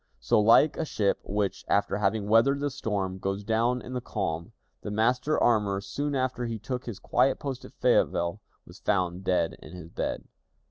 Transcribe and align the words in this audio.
So, 0.19 0.39
like 0.39 0.77
a 0.77 0.83
ship 0.83 1.19
which, 1.21 1.63
after 1.67 1.97
having 1.97 2.27
weathered 2.27 2.59
the 2.59 2.71
storm, 2.71 3.19
goes 3.19 3.43
down 3.43 3.83
in 3.83 3.93
the 3.93 4.01
calm, 4.01 4.51
the 4.81 4.89
master 4.89 5.37
armorer, 5.39 5.79
soon 5.79 6.15
after 6.15 6.47
he 6.47 6.57
took 6.57 6.87
his 6.87 6.97
quiet 6.97 7.37
post 7.37 7.65
at 7.65 7.73
Fayetteville, 7.75 8.41
was 8.65 8.79
"found 8.79 9.23
dead 9.23 9.57
in 9.61 9.73
his 9.73 9.89
bed." 9.91 10.23